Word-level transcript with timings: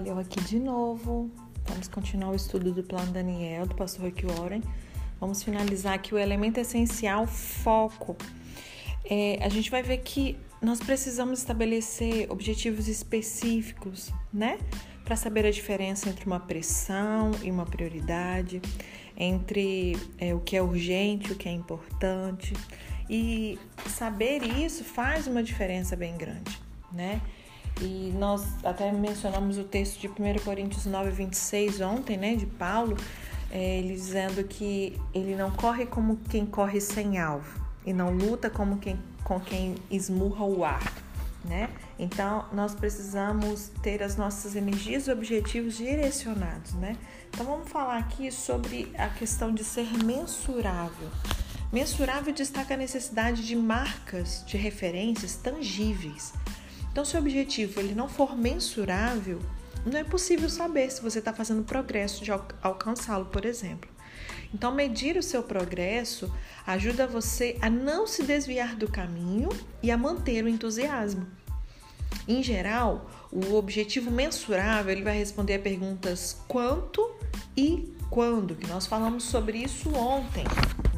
Olha, 0.00 0.08
eu 0.08 0.18
aqui 0.18 0.40
de 0.40 0.58
novo. 0.58 1.30
Vamos 1.66 1.86
continuar 1.86 2.30
o 2.30 2.34
estudo 2.34 2.72
do 2.72 2.82
plano 2.82 3.12
Daniel, 3.12 3.66
do 3.66 3.74
pastor 3.74 4.06
Rick 4.06 4.24
Warren. 4.24 4.62
Vamos 5.20 5.42
finalizar 5.42 5.92
aqui 5.92 6.14
o 6.14 6.18
elemento 6.18 6.58
essencial, 6.58 7.26
foco. 7.26 8.16
É, 9.04 9.38
a 9.42 9.50
gente 9.50 9.70
vai 9.70 9.82
ver 9.82 9.98
que 9.98 10.38
nós 10.62 10.80
precisamos 10.80 11.40
estabelecer 11.40 12.32
objetivos 12.32 12.88
específicos, 12.88 14.10
né? 14.32 14.58
Para 15.04 15.16
saber 15.16 15.44
a 15.44 15.50
diferença 15.50 16.08
entre 16.08 16.24
uma 16.24 16.40
pressão 16.40 17.32
e 17.42 17.50
uma 17.50 17.66
prioridade, 17.66 18.62
entre 19.14 19.98
é, 20.16 20.34
o 20.34 20.40
que 20.40 20.56
é 20.56 20.62
urgente, 20.62 21.30
o 21.30 21.36
que 21.36 21.46
é 21.46 21.52
importante. 21.52 22.54
E 23.06 23.58
saber 23.86 24.44
isso 24.44 24.82
faz 24.82 25.26
uma 25.26 25.42
diferença 25.42 25.94
bem 25.94 26.16
grande, 26.16 26.58
né? 26.90 27.20
E 27.80 28.12
nós 28.18 28.44
até 28.62 28.92
mencionamos 28.92 29.56
o 29.56 29.64
texto 29.64 29.98
de 30.00 30.08
1 30.08 30.44
Coríntios 30.44 30.84
9, 30.84 31.10
26 31.10 31.80
ontem, 31.80 32.16
né, 32.16 32.36
de 32.36 32.44
Paulo, 32.44 32.96
é, 33.50 33.78
ele 33.78 33.94
dizendo 33.94 34.44
que 34.44 35.00
ele 35.14 35.34
não 35.34 35.50
corre 35.50 35.86
como 35.86 36.18
quem 36.28 36.44
corre 36.44 36.80
sem 36.80 37.18
alvo 37.18 37.58
e 37.84 37.92
não 37.92 38.10
luta 38.10 38.50
como 38.50 38.78
quem, 38.78 38.98
com 39.24 39.40
quem 39.40 39.76
esmurra 39.90 40.44
o 40.44 40.64
ar, 40.64 40.92
né? 41.44 41.70
Então, 41.98 42.44
nós 42.52 42.74
precisamos 42.74 43.70
ter 43.82 44.02
as 44.02 44.16
nossas 44.16 44.54
energias 44.54 45.06
e 45.06 45.10
objetivos 45.10 45.76
direcionados, 45.76 46.74
né? 46.74 46.96
Então, 47.30 47.46
vamos 47.46 47.68
falar 47.70 47.96
aqui 47.96 48.30
sobre 48.30 48.92
a 48.96 49.08
questão 49.08 49.52
de 49.52 49.64
ser 49.64 49.88
mensurável. 50.04 51.08
Mensurável 51.72 52.34
destaca 52.34 52.74
a 52.74 52.76
necessidade 52.76 53.46
de 53.46 53.56
marcas, 53.56 54.44
de 54.46 54.56
referências 54.56 55.36
tangíveis 55.36 56.32
então, 56.92 57.04
se 57.04 57.16
o 57.16 57.20
objetivo 57.20 57.80
ele 57.80 57.94
não 57.94 58.08
for 58.08 58.36
mensurável, 58.36 59.40
não 59.86 59.98
é 59.98 60.04
possível 60.04 60.48
saber 60.48 60.90
se 60.90 61.00
você 61.00 61.20
está 61.20 61.32
fazendo 61.32 61.62
progresso 61.62 62.24
de 62.24 62.30
alcançá-lo, 62.62 63.26
por 63.26 63.44
exemplo. 63.44 63.88
Então, 64.52 64.74
medir 64.74 65.16
o 65.16 65.22
seu 65.22 65.42
progresso 65.42 66.32
ajuda 66.66 67.06
você 67.06 67.56
a 67.62 67.70
não 67.70 68.06
se 68.06 68.24
desviar 68.24 68.74
do 68.74 68.88
caminho 68.90 69.48
e 69.82 69.90
a 69.90 69.96
manter 69.96 70.44
o 70.44 70.48
entusiasmo. 70.48 71.26
Em 72.26 72.42
geral, 72.42 73.08
o 73.30 73.54
objetivo 73.54 74.10
mensurável 74.10 74.92
ele 74.92 75.02
vai 75.02 75.16
responder 75.16 75.54
a 75.54 75.58
perguntas 75.60 76.40
quanto 76.48 77.14
e 77.56 77.94
quando, 78.10 78.56
que 78.56 78.66
nós 78.66 78.86
falamos 78.86 79.22
sobre 79.22 79.58
isso 79.58 79.88
ontem, 79.94 80.44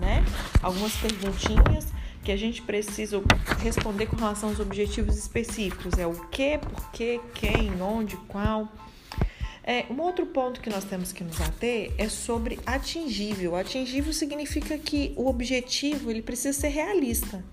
né? 0.01 0.25
Algumas 0.63 0.95
perguntinhas 0.97 1.92
que 2.23 2.31
a 2.31 2.37
gente 2.37 2.63
precisa 2.63 3.23
responder 3.59 4.07
com 4.07 4.17
relação 4.17 4.51
aos 4.51 4.61
objetivos 4.61 5.17
específicos. 5.17 5.99
É 5.99 6.07
o 6.07 6.15
que, 6.29 6.59
por 6.59 6.91
quê, 6.91 7.21
quem, 7.35 7.81
onde, 7.81 8.17
qual. 8.29 8.69
É, 9.65 9.87
um 9.91 10.01
outro 10.01 10.27
ponto 10.27 10.61
que 10.61 10.69
nós 10.69 10.85
temos 10.85 11.13
que 11.13 11.23
nos 11.23 11.41
ater 11.41 11.93
é 11.97 12.09
sobre 12.09 12.59
atingível. 12.67 13.55
Atingível 13.55 14.13
significa 14.13 14.77
que 14.77 15.13
o 15.17 15.29
objetivo 15.29 16.11
ele 16.11 16.23
precisa 16.23 16.59
ser 16.59 16.69
realista. 16.69 17.45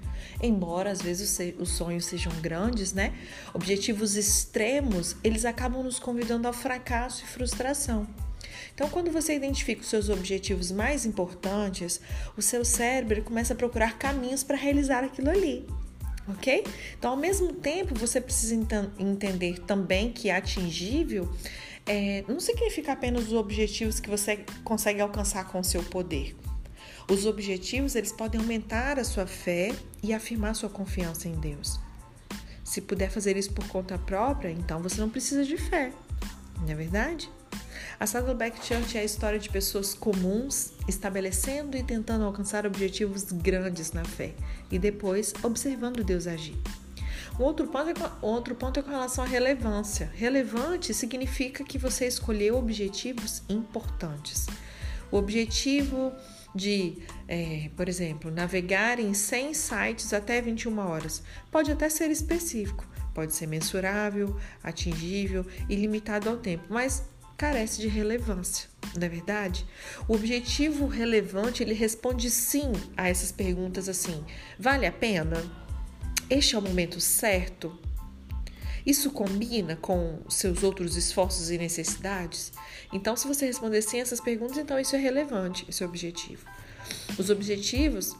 Embora 0.42 0.92
às 0.92 1.02
vezes 1.02 1.38
os 1.60 1.70
sonhos 1.70 2.06
sejam 2.06 2.32
grandes, 2.42 2.94
né? 2.94 3.14
Objetivos 3.54 4.16
extremos, 4.16 5.16
eles 5.24 5.46
acabam 5.46 5.84
nos 5.84 6.00
convidando 6.00 6.48
ao 6.48 6.54
fracasso 6.54 7.24
e 7.24 7.28
frustração. 7.28 8.08
Então, 8.74 8.90
quando 8.90 9.12
você 9.12 9.36
identifica 9.36 9.82
os 9.82 9.88
seus 9.88 10.10
objetivos 10.10 10.72
mais 10.72 11.06
importantes, 11.06 12.00
o 12.38 12.42
seu 12.42 12.64
cérebro 12.64 13.24
começa 13.24 13.54
a 13.54 13.56
procurar 13.56 13.98
caminhos 13.98 14.44
para 14.44 14.58
realizar 14.58 15.04
aquilo 15.04 15.30
ali. 15.30 15.68
Ok? 16.28 16.64
Então, 16.98 17.12
ao 17.12 17.18
mesmo 17.18 17.54
tempo, 17.54 17.96
você 17.96 18.22
precisa 18.22 18.56
entender 19.00 19.60
também 19.60 20.12
que 20.12 20.30
atingível 20.30 21.30
é, 21.90 22.24
não 22.28 22.40
significa 22.40 22.94
apenas 22.94 23.28
os 23.28 23.34
objetivos 23.34 24.00
que 24.00 24.10
você 24.10 24.46
consegue 24.64 25.02
alcançar 25.02 25.48
com 25.48 25.60
o 25.60 25.64
seu 25.64 25.84
poder. 25.84 26.36
Os 27.10 27.26
objetivos 27.26 27.96
eles 27.96 28.12
podem 28.12 28.40
aumentar 28.40 29.00
a 29.00 29.04
sua 29.04 29.26
fé 29.26 29.74
e 30.04 30.14
afirmar 30.14 30.54
sua 30.54 30.70
confiança 30.70 31.28
em 31.28 31.34
Deus. 31.34 31.80
Se 32.64 32.80
puder 32.82 33.10
fazer 33.10 33.36
isso 33.36 33.52
por 33.52 33.68
conta 33.68 33.98
própria, 33.98 34.52
então 34.52 34.80
você 34.84 35.02
não 35.02 35.10
precisa 35.10 35.44
de 35.44 35.58
fé, 35.58 35.92
não 36.62 36.70
é 36.70 36.76
verdade? 36.76 37.28
A 38.00 38.06
Saddleback 38.06 38.66
Church 38.66 38.98
é 38.98 39.02
a 39.02 39.04
história 39.04 39.40
de 39.40 39.50
pessoas 39.50 39.94
comuns 39.94 40.74
estabelecendo 40.88 41.78
e 41.78 41.84
tentando 41.84 42.24
alcançar 42.24 42.66
objetivos 42.66 43.24
grandes 43.32 43.92
na 43.92 44.04
fé 44.04 44.34
e 44.72 44.80
depois 44.80 45.34
observando 45.44 46.04
Deus 46.04 46.28
agir. 46.28 46.58
Um 47.40 47.44
outro 47.44 47.68
ponto, 47.68 47.90
é 47.90 47.94
outro 48.22 48.56
ponto 48.56 48.80
é 48.80 48.84
com 48.84 48.90
relação 48.90 49.24
à 49.24 49.28
relevância. 49.28 50.12
Relevante 50.14 50.94
significa 50.94 51.64
que 51.64 51.78
você 51.78 52.06
escolheu 52.06 52.58
objetivos 52.58 53.44
importantes. 53.48 54.48
O 55.12 55.18
objetivo 55.18 56.12
de, 56.54 56.98
é, 57.28 57.70
por 57.76 57.88
exemplo, 57.88 58.30
navegar 58.30 59.00
em 59.00 59.14
100 59.14 59.54
sites 59.54 60.14
até 60.14 60.42
21 60.42 60.78
horas 60.80 61.24
pode 61.52 61.72
até 61.72 61.90
ser 61.90 62.12
específico, 62.12 62.88
pode 63.14 63.34
ser 63.34 63.48
mensurável, 63.48 64.36
atingível 64.64 65.46
e 65.68 65.76
limitado 65.76 66.30
ao 66.30 66.38
tempo, 66.38 66.66
mas 66.70 67.04
carece 67.40 67.80
de 67.80 67.88
relevância, 67.88 68.68
não 68.98 69.06
é 69.06 69.10
verdade? 69.10 69.66
O 70.10 70.14
objetivo 70.14 70.88
relevante, 70.88 71.64
ele 71.64 71.74
responde 71.74 72.30
sim 72.30 72.74
a 72.98 73.08
essas 73.08 73.32
perguntas 73.32 73.88
assim: 73.88 74.26
vale 74.60 74.86
a 74.86 74.92
pena? 74.92 75.42
Este 76.30 76.56
é 76.56 76.60
o 76.60 76.62
momento 76.62 77.00
certo? 77.00 77.80
Isso 78.86 79.10
combina 79.12 79.78
com 79.78 80.20
seus 80.30 80.64
outros 80.64 80.98
esforços 80.98 81.50
e 81.50 81.58
necessidades? 81.58 82.52
Então, 82.92 83.16
se 83.16 83.28
você 83.28 83.46
responder 83.46 83.82
sim 83.82 84.00
a 84.00 84.02
essas 84.02 84.20
perguntas, 84.20 84.58
então 84.58 84.78
isso 84.78 84.96
é 84.96 85.00
relevante, 85.00 85.66
esse 85.70 85.82
é 85.82 85.86
o 85.86 85.90
objetivo. 85.90 86.46
Os 87.18 87.30
objetivos, 87.30 88.16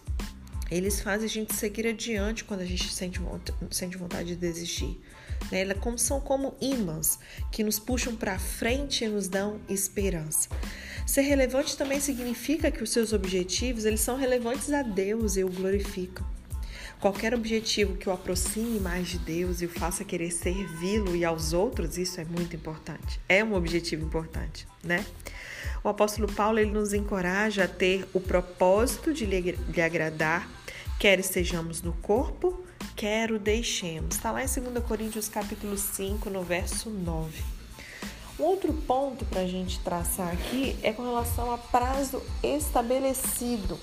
eles 0.72 1.02
fazem 1.02 1.26
a 1.26 1.30
gente 1.30 1.54
seguir 1.54 1.88
adiante 1.88 2.46
quando 2.46 2.62
a 2.62 2.66
gente 2.66 2.92
sente, 2.94 3.20
sente 3.70 3.98
vontade 3.98 4.30
de 4.30 4.36
desistir. 4.38 4.98
Né? 5.52 5.62
Elas 5.62 6.02
são 6.02 6.20
como 6.20 6.56
imãs 6.62 7.20
que 7.52 7.64
nos 7.64 7.80
puxam 7.80 8.16
para 8.16 8.38
frente 8.38 9.04
e 9.04 9.08
nos 9.08 9.28
dão 9.28 9.60
esperança. 9.68 10.50
Ser 11.06 11.22
relevante 11.22 11.76
também 11.76 12.00
significa 12.00 12.70
que 12.70 12.84
os 12.84 12.92
seus 12.92 13.14
objetivos 13.14 13.86
eles 13.86 14.02
são 14.02 14.16
relevantes 14.16 14.72
a 14.72 14.84
Deus 14.84 15.38
e 15.38 15.44
o 15.44 15.50
glorificam. 15.50 16.26
Qualquer 17.00 17.34
objetivo 17.34 17.96
que 17.96 18.10
o 18.10 18.12
aproxime 18.12 18.78
mais 18.80 19.08
de 19.08 19.18
Deus 19.20 19.62
e 19.62 19.66
o 19.66 19.70
faça 19.70 20.04
querer 20.04 20.32
servi-lo 20.32 21.16
e 21.16 21.24
aos 21.24 21.54
outros, 21.54 21.98
isso 21.98 22.20
é 22.20 22.26
muito 22.26 22.58
importante. 22.58 23.22
É 23.30 23.42
um 23.42 23.54
objetivo 23.54 24.06
importante, 24.06 24.68
né? 24.84 25.06
O 25.82 25.88
apóstolo 25.88 26.30
Paulo 26.32 26.60
ele 26.60 26.72
nos 26.72 26.94
encoraja 26.94 27.64
a 27.64 27.68
ter 27.68 28.06
o 28.14 28.20
propósito 28.20 29.14
de 29.14 29.26
lhe 29.26 29.82
agradar, 29.82 30.50
quer 31.00 31.20
estejamos 31.20 31.82
no 31.82 31.94
corpo, 31.94 32.66
quer 32.96 33.32
o 33.32 33.40
deixemos. 33.40 34.16
Está 34.16 34.32
lá 34.32 34.44
em 34.44 34.46
2 34.46 34.84
Coríntios 34.86 35.30
capítulo 35.30 35.78
5, 35.78 36.30
no 36.30 36.44
verso 36.44 36.90
9. 36.90 37.44
Um 38.40 38.44
outro 38.44 38.74
ponto 38.74 39.26
para 39.26 39.42
a 39.42 39.48
gente 39.48 39.80
traçar 39.80 40.34
aqui 40.34 40.78
é 40.82 40.94
com 40.94 41.04
relação 41.04 41.54
a 41.54 41.58
prazo 41.58 42.22
estabelecido. 42.42 43.80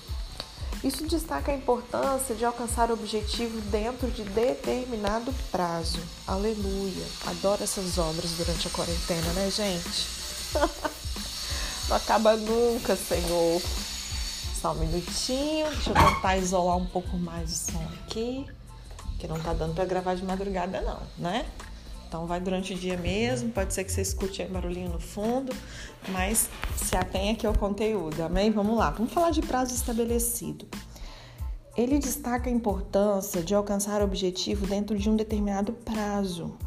Isso 0.83 1.07
destaca 1.07 1.51
a 1.51 1.55
importância 1.55 2.35
de 2.35 2.45
alcançar 2.45 2.89
o 2.89 2.93
objetivo 2.93 3.59
dentro 3.69 4.09
de 4.11 4.23
determinado 4.23 5.33
prazo. 5.51 5.99
Aleluia! 6.27 7.05
Adoro 7.25 7.63
essas 7.63 7.97
obras 7.97 8.31
durante 8.31 8.67
a 8.67 8.71
quarentena, 8.71 9.33
né, 9.33 9.49
gente? 9.49 10.07
Não 11.89 11.97
acaba 11.97 12.35
nunca, 12.35 12.95
Senhor. 12.95 13.61
Só 14.61 14.73
um 14.73 14.75
minutinho, 14.75 15.69
deixa 15.69 15.91
eu 15.91 15.93
tentar 15.93 16.37
isolar 16.37 16.77
um 16.77 16.85
pouco 16.85 17.15
mais 17.17 17.51
o 17.51 17.71
som 17.71 17.91
aqui 18.03 18.45
que 19.17 19.27
não 19.27 19.39
tá 19.39 19.53
dando 19.53 19.73
para 19.73 19.85
gravar 19.85 20.15
de 20.15 20.23
madrugada 20.23 20.81
não, 20.81 20.99
né? 21.17 21.45
Então 22.07 22.25
vai 22.25 22.39
durante 22.39 22.73
o 22.73 22.77
dia 22.77 22.97
mesmo, 22.97 23.51
pode 23.51 23.73
ser 23.73 23.83
que 23.83 23.91
você 23.91 24.01
escute 24.01 24.43
barulhinho 24.45 24.89
no 24.89 24.99
fundo, 24.99 25.53
mas 26.09 26.49
se 26.77 26.95
atenha 26.95 27.33
aqui 27.33 27.45
ao 27.45 27.53
conteúdo, 27.53 28.23
amém? 28.23 28.49
Vamos 28.49 28.77
lá, 28.77 28.91
vamos 28.91 29.11
falar 29.11 29.31
de 29.31 29.41
prazo 29.41 29.73
estabelecido. 29.73 30.65
Ele 31.75 31.99
destaca 31.99 32.49
a 32.49 32.53
importância 32.53 33.43
de 33.43 33.53
alcançar 33.53 34.01
o 34.01 34.05
objetivo 34.05 34.65
dentro 34.65 34.97
de 34.97 35.09
um 35.09 35.15
determinado 35.15 35.73
prazo. 35.73 36.57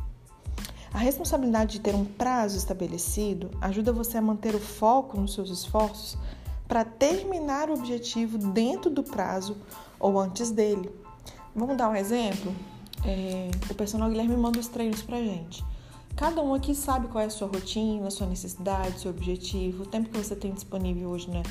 A 0.93 0.99
responsabilidade 0.99 1.73
de 1.73 1.81
ter 1.81 1.95
um 1.95 2.05
prazo 2.05 2.59
estabelecido 2.59 3.51
ajuda 3.61 3.93
você 3.93 4.19
a 4.19 4.23
manter 4.23 4.55
o 4.55 4.61
foco 4.61 5.19
nos 5.19 5.35
seus 5.35 5.49
esforços 5.49 6.19
para 6.69 6.85
terminar 6.85 7.71
o 7.71 7.75
objetivo 7.75 8.39
dentro 8.39 8.91
do 8.91 9.03
prazo 9.03 9.57
ou 9.99 10.21
antes 10.21 10.51
dele. 10.51 10.91
Vamos 11.55 11.77
dar 11.77 11.89
um 11.91 11.97
exemplo? 11.97 12.55
É, 13.05 13.51
o 13.69 13.75
personal 13.75 14.09
Guilherme 14.09 14.37
manda 14.37 14.61
os 14.61 14.69
treinos 14.69 15.03
pra 15.03 15.19
gente. 15.19 15.65
Cada 16.15 16.43
um 16.43 16.55
aqui 16.55 16.75
sabe 16.75 17.09
qual 17.09 17.23
é 17.23 17.27
a 17.27 17.31
sua 17.31 17.49
rotina, 17.49 18.07
a 18.07 18.11
sua 18.11 18.27
necessidade, 18.27 19.01
seu 19.01 19.11
objetivo, 19.11 19.83
o 19.83 19.87
tempo 19.87 20.11
que 20.11 20.19
você 20.19 20.37
tem 20.37 20.53
disponível 20.53 21.09
hoje 21.09 21.31
né, 21.31 21.43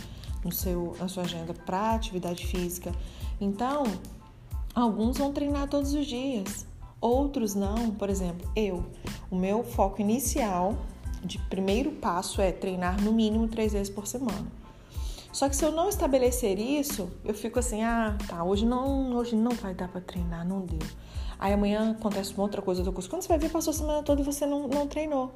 no 0.44 0.52
seu, 0.52 0.96
na 1.00 1.08
sua 1.08 1.24
agenda 1.24 1.54
para 1.54 1.96
atividade 1.96 2.46
física. 2.46 2.92
Então, 3.42 3.84
alguns 4.74 5.18
vão 5.18 5.34
treinar 5.34 5.68
todos 5.68 5.94
os 5.94 6.06
dias, 6.06 6.66
outros 7.02 7.56
não. 7.56 7.92
Por 7.92 8.10
exemplo, 8.10 8.50
eu, 8.56 8.86
o 9.30 9.36
meu 9.36 9.64
foco 9.64 10.02
inicial 10.02 10.78
de 11.24 11.38
primeiro 11.50 11.92
passo 11.92 12.42
é 12.42 12.52
treinar 12.52 13.02
no 13.02 13.12
mínimo 13.12 13.48
três 13.48 13.74
vezes 13.74 13.90
por 13.90 14.08
semana. 14.08 14.59
Só 15.40 15.48
que 15.48 15.56
se 15.56 15.64
eu 15.64 15.72
não 15.72 15.88
estabelecer 15.88 16.60
isso, 16.60 17.10
eu 17.24 17.34
fico 17.34 17.60
assim, 17.60 17.82
ah, 17.82 18.18
tá, 18.28 18.44
hoje 18.44 18.66
não, 18.66 19.16
hoje 19.16 19.38
não 19.38 19.52
vai 19.52 19.74
dar 19.74 19.88
para 19.88 20.02
treinar, 20.02 20.46
não 20.46 20.66
deu. 20.66 20.86
Aí 21.40 21.54
amanhã 21.54 21.92
acontece 21.92 22.34
uma 22.34 22.44
outra 22.44 22.62
coisa, 22.62 22.82
outra 22.82 22.92
coisa. 22.92 23.08
Quando 23.08 23.22
você 23.22 23.30
vai 23.30 23.40
ver, 23.40 23.50
passou 23.50 23.72
a 23.72 23.74
semana 23.74 24.04
toda 24.04 24.20
e 24.20 24.26
você 24.26 24.46
não, 24.46 24.68
não 24.68 24.86
treinou. 24.86 25.32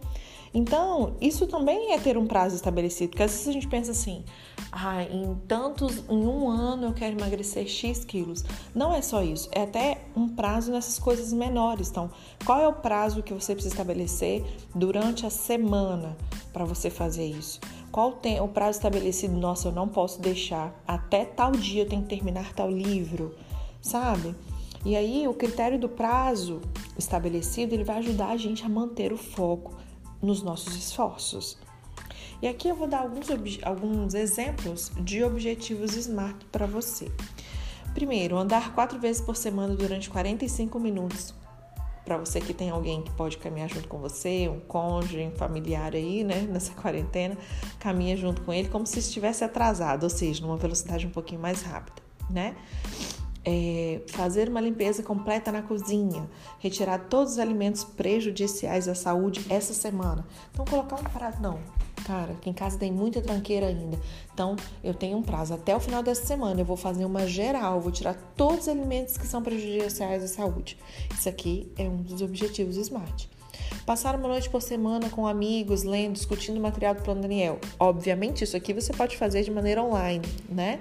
Então, 0.53 1.15
isso 1.21 1.47
também 1.47 1.93
é 1.93 1.99
ter 1.99 2.17
um 2.17 2.27
prazo 2.27 2.53
estabelecido, 2.53 3.11
porque 3.11 3.23
às 3.23 3.31
vezes 3.31 3.47
a 3.47 3.53
gente 3.53 3.67
pensa 3.69 3.91
assim, 3.91 4.25
ah, 4.73 5.03
em 5.03 5.35
tantos, 5.47 6.03
em 6.09 6.27
um 6.27 6.49
ano 6.49 6.87
eu 6.87 6.93
quero 6.93 7.17
emagrecer 7.17 7.65
X 7.65 8.03
quilos. 8.03 8.43
Não 8.75 8.93
é 8.93 9.01
só 9.01 9.23
isso, 9.23 9.47
é 9.53 9.61
até 9.61 10.01
um 10.17 10.27
prazo 10.27 10.69
nessas 10.69 10.99
coisas 10.99 11.31
menores. 11.31 11.89
Então, 11.89 12.11
qual 12.45 12.59
é 12.59 12.67
o 12.67 12.73
prazo 12.73 13.23
que 13.23 13.33
você 13.33 13.53
precisa 13.53 13.73
estabelecer 13.73 14.43
durante 14.75 15.25
a 15.25 15.29
semana 15.29 16.17
para 16.51 16.65
você 16.65 16.89
fazer 16.89 17.25
isso? 17.25 17.61
Qual 17.93 18.13
tem 18.13 18.41
o 18.41 18.47
prazo 18.47 18.79
estabelecido? 18.79 19.37
Nossa, 19.37 19.67
eu 19.67 19.71
não 19.71 19.87
posso 19.87 20.19
deixar 20.19 20.73
até 20.87 21.25
tal 21.25 21.51
dia 21.51 21.83
eu 21.83 21.87
tenho 21.87 22.01
que 22.01 22.09
terminar 22.09 22.51
tal 22.51 22.67
livro, 22.67 23.35
sabe? 23.79 24.33
E 24.83 24.95
aí 24.95 25.27
o 25.27 25.33
critério 25.35 25.79
do 25.79 25.87
prazo 25.87 26.59
estabelecido 26.97 27.75
ele 27.75 27.83
vai 27.83 27.99
ajudar 27.99 28.29
a 28.29 28.35
gente 28.35 28.65
a 28.65 28.67
manter 28.67 29.13
o 29.13 29.17
foco 29.17 29.77
nos 30.19 30.41
nossos 30.41 30.75
esforços. 30.75 31.55
E 32.41 32.47
aqui 32.47 32.67
eu 32.67 32.75
vou 32.75 32.87
dar 32.87 33.01
alguns, 33.01 33.27
alguns 33.61 34.15
exemplos 34.15 34.91
de 34.99 35.23
objetivos 35.23 35.91
SMART 35.91 36.45
para 36.51 36.65
você. 36.65 37.11
Primeiro, 37.93 38.37
andar 38.37 38.73
quatro 38.73 38.97
vezes 38.97 39.21
por 39.21 39.35
semana 39.35 39.75
durante 39.75 40.09
45 40.09 40.79
minutos. 40.79 41.42
Para 42.05 42.17
você 42.17 42.41
que 42.41 42.53
tem 42.53 42.69
alguém 42.69 43.01
que 43.01 43.11
pode 43.11 43.37
caminhar 43.37 43.69
junto 43.69 43.87
com 43.87 43.97
você, 43.99 44.49
um 44.49 44.59
cônjuge, 44.59 45.25
um 45.25 45.37
familiar 45.37 45.95
aí, 45.95 46.23
né, 46.23 46.41
nessa 46.51 46.73
quarentena, 46.73 47.37
caminha 47.79 48.17
junto 48.17 48.41
com 48.41 48.53
ele 48.53 48.69
como 48.69 48.85
se 48.85 48.99
estivesse 48.99 49.43
atrasado, 49.43 50.03
ou 50.03 50.09
seja, 50.09 50.41
numa 50.41 50.57
velocidade 50.57 51.07
um 51.07 51.11
pouquinho 51.11 51.41
mais 51.41 51.61
rápida, 51.61 52.01
né? 52.29 52.55
É, 53.45 54.01
fazer 54.07 54.49
uma 54.49 54.61
limpeza 54.61 55.03
completa 55.03 55.51
na 55.51 55.61
cozinha, 55.61 56.29
retirar 56.59 56.97
todos 57.09 57.33
os 57.33 57.39
alimentos 57.39 57.83
prejudiciais 57.83 58.87
à 58.87 58.95
saúde 58.95 59.45
essa 59.49 59.73
semana. 59.73 60.25
Então, 60.51 60.65
colocar 60.65 60.95
um 60.95 61.03
prazo. 61.03 61.41
Não, 61.41 61.59
cara, 62.05 62.33
aqui 62.33 62.49
em 62.49 62.53
casa 62.53 62.77
tem 62.77 62.91
muita 62.91 63.21
tranqueira 63.21 63.67
ainda. 63.67 63.99
Então, 64.33 64.55
eu 64.83 64.93
tenho 64.93 65.17
um 65.17 65.23
prazo. 65.23 65.53
Até 65.53 65.75
o 65.75 65.79
final 65.79 66.01
dessa 66.01 66.25
semana, 66.25 66.61
eu 66.61 66.65
vou 66.65 66.77
fazer 66.77 67.05
uma 67.05 67.27
geral, 67.27 67.81
vou 67.81 67.91
tirar 67.91 68.15
todos 68.35 68.61
os 68.61 68.67
alimentos 68.69 69.17
que 69.17 69.27
são 69.27 69.41
prejudiciais 69.41 70.23
à 70.23 70.27
saúde. 70.27 70.77
Isso 71.13 71.27
aqui 71.27 71.71
é 71.77 71.83
um 71.83 71.97
dos 71.97 72.21
objetivos 72.21 72.75
do 72.75 72.81
SMART. 72.81 73.27
Passar 73.85 74.15
uma 74.15 74.29
noite 74.29 74.49
por 74.49 74.61
semana 74.61 75.09
com 75.09 75.27
amigos, 75.27 75.83
lendo, 75.83 76.13
discutindo 76.13 76.57
o 76.57 76.61
material 76.61 76.95
do 76.95 77.01
Plano 77.01 77.21
Daniel. 77.21 77.59
Obviamente, 77.77 78.43
isso 78.43 78.55
aqui 78.55 78.73
você 78.73 78.93
pode 78.93 79.17
fazer 79.17 79.43
de 79.43 79.51
maneira 79.51 79.83
online, 79.83 80.25
né? 80.47 80.79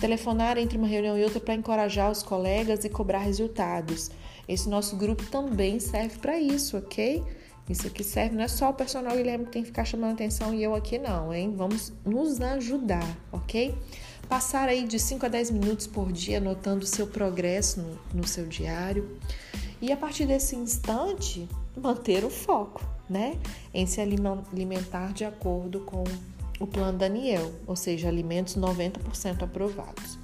Telefonar 0.00 0.58
entre 0.58 0.76
uma 0.76 0.86
reunião 0.86 1.18
e 1.18 1.24
outra 1.24 1.40
para 1.40 1.54
encorajar 1.54 2.10
os 2.10 2.22
colegas 2.22 2.84
e 2.84 2.88
cobrar 2.88 3.20
resultados. 3.20 4.10
Esse 4.46 4.68
nosso 4.68 4.96
grupo 4.96 5.24
também 5.26 5.80
serve 5.80 6.18
para 6.18 6.38
isso, 6.38 6.76
ok? 6.76 7.24
Isso 7.68 7.86
aqui 7.86 8.04
serve, 8.04 8.36
não 8.36 8.44
é 8.44 8.48
só 8.48 8.70
o 8.70 8.74
personal 8.74 9.16
Guilherme 9.16 9.46
que 9.46 9.52
tem 9.52 9.62
que 9.62 9.68
ficar 9.68 9.84
chamando 9.84 10.12
atenção 10.12 10.54
e 10.54 10.62
eu 10.62 10.74
aqui 10.74 10.98
não, 10.98 11.34
hein? 11.34 11.52
Vamos 11.56 11.92
nos 12.04 12.40
ajudar, 12.40 13.16
ok? 13.32 13.74
Passar 14.28 14.68
aí 14.68 14.86
de 14.86 15.00
5 15.00 15.26
a 15.26 15.28
10 15.28 15.50
minutos 15.50 15.86
por 15.86 16.12
dia 16.12 16.38
anotando 16.38 16.84
o 16.84 16.86
seu 16.86 17.06
progresso 17.06 17.80
no, 17.80 18.20
no 18.20 18.26
seu 18.26 18.46
diário. 18.46 19.18
E 19.80 19.90
a 19.90 19.96
partir 19.96 20.26
desse 20.26 20.54
instante, 20.54 21.48
manter 21.76 22.24
o 22.24 22.30
foco, 22.30 22.82
né? 23.10 23.36
Em 23.74 23.86
se 23.86 24.00
alimentar 24.00 25.12
de 25.12 25.24
acordo 25.24 25.80
com 25.80 26.04
o 26.60 26.66
plano 26.66 26.98
Daniel, 26.98 27.52
ou 27.66 27.76
seja, 27.76 28.08
alimentos 28.08 28.56
90% 28.56 29.42
aprovados. 29.42 30.18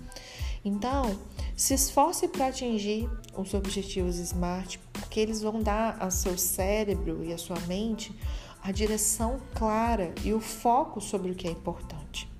Então, 0.65 1.19
se 1.57 1.75
esforce 1.75 2.29
para 2.29 2.47
atingir 2.47 3.09
os 3.37 3.53
objetivos 3.53 4.17
SMART, 4.17 4.79
porque 4.93 5.21
eles 5.21 5.43
vão 5.43 5.61
dar 5.63 5.97
ao 6.01 6.11
seu 6.11 6.39
cérebro 6.39 7.25
e 7.25 7.33
à 7.33 7.39
sua 7.39 7.59
mente 7.67 8.15
a 8.63 8.71
direção 8.71 9.41
clara 9.55 10.15
e 10.25 10.33
o 10.33 10.41
foco 10.41 11.01
sobre 11.01 11.33
o 11.33 11.35
que 11.35 11.49
é 11.49 11.51
importante. 11.51 12.31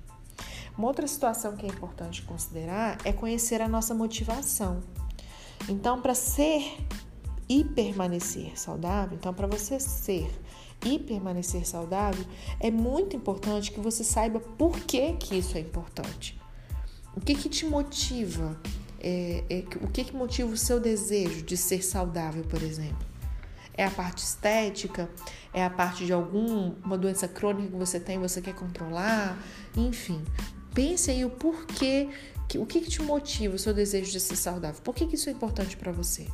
Uma 0.77 0.87
outra 0.87 1.05
situação 1.05 1.55
que 1.55 1.65
é 1.65 1.69
importante 1.69 2.23
considerar 2.23 2.97
é 3.03 3.11
conhecer 3.11 3.61
a 3.61 3.67
nossa 3.67 3.93
motivação. 3.93 4.81
Então, 5.69 6.01
para 6.01 6.15
ser 6.15 6.77
e 7.49 7.63
permanecer 7.63 8.57
saudável, 8.57 9.17
então 9.17 9.33
para 9.33 9.47
você 9.47 9.79
ser 9.79 10.29
e 10.85 10.99
permanecer 10.99 11.65
saudável, 11.65 12.25
é 12.59 12.69
muito 12.69 13.15
importante 13.15 13.71
que 13.71 13.79
você 13.79 14.03
saiba 14.03 14.39
por 14.39 14.79
que, 14.81 15.13
que 15.13 15.35
isso 15.35 15.57
é 15.57 15.61
importante. 15.61 16.39
O 17.15 17.21
que, 17.21 17.35
que 17.35 17.47
te 17.47 17.65
motiva? 17.65 18.59
É, 18.99 19.43
é, 19.49 19.63
o 19.81 19.87
que, 19.87 20.03
que 20.03 20.15
motiva 20.15 20.51
o 20.51 20.57
seu 20.57 20.79
desejo 20.79 21.43
de 21.43 21.55
ser 21.55 21.83
saudável, 21.83 22.43
por 22.43 22.61
exemplo? 22.61 23.05
É 23.75 23.85
a 23.85 23.91
parte 23.91 24.23
estética? 24.23 25.09
É 25.53 25.63
a 25.63 25.69
parte 25.69 26.05
de 26.05 26.13
alguma 26.13 26.97
doença 26.97 27.27
crônica 27.27 27.69
que 27.69 27.75
você 27.75 27.99
tem 27.99 28.15
e 28.15 28.19
você 28.19 28.41
quer 28.41 28.55
controlar? 28.55 29.37
Enfim, 29.75 30.23
pense 30.73 31.11
aí 31.11 31.23
o 31.23 31.29
porquê, 31.29 32.09
o 32.55 32.65
que, 32.65 32.81
que 32.81 32.89
te 32.89 33.01
motiva 33.01 33.55
o 33.55 33.59
seu 33.59 33.73
desejo 33.73 34.11
de 34.11 34.19
ser 34.19 34.35
saudável? 34.35 34.81
Por 34.81 34.93
que, 34.95 35.05
que 35.05 35.15
isso 35.15 35.29
é 35.29 35.31
importante 35.31 35.77
para 35.77 35.91
você? 35.91 36.27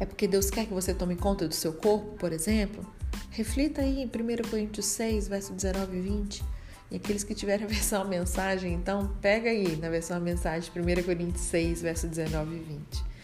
É 0.00 0.06
porque 0.06 0.26
Deus 0.26 0.50
quer 0.50 0.66
que 0.66 0.74
você 0.74 0.92
tome 0.92 1.16
conta 1.16 1.46
do 1.46 1.54
seu 1.54 1.72
corpo, 1.72 2.16
por 2.16 2.32
exemplo? 2.32 2.84
Reflita 3.30 3.82
aí 3.82 4.02
em 4.02 4.06
1 4.06 4.48
Coríntios 4.48 4.86
6, 4.86 5.28
verso 5.28 5.52
19 5.52 5.96
e 5.96 6.00
20. 6.00 6.44
E 6.90 6.96
aqueles 6.96 7.24
que 7.24 7.34
tiverem 7.34 7.64
a 7.64 7.68
versão 7.68 8.06
mensagem, 8.06 8.74
então 8.74 9.14
pega 9.20 9.50
aí 9.50 9.76
na 9.76 9.88
versão 9.88 10.20
mensagem 10.20 10.70
1 10.70 11.02
Coríntios 11.02 11.42
6, 11.46 11.82
verso 11.82 12.06
19 12.06 12.54
e 12.54 12.58
20. 12.58 13.14